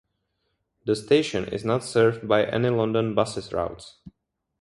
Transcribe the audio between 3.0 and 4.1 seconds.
Buses Routes.